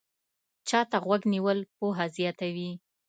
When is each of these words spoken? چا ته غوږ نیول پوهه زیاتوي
چا 0.69 0.79
ته 0.89 0.97
غوږ 1.05 1.21
نیول 1.33 1.59
پوهه 1.77 2.05
زیاتوي 2.17 2.71